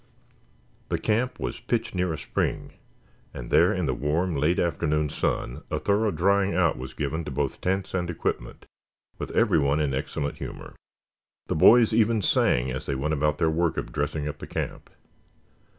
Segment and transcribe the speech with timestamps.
[0.89, 2.73] The camp was pitched near a spring
[3.35, 7.29] and there in the warm late afternoon sun a thorough drying out was given to
[7.29, 8.65] both tents and equipment,
[9.19, 10.73] with everyone in excellent humor.
[11.49, 14.89] The boys even sang as they went about their work of dressing up the camp.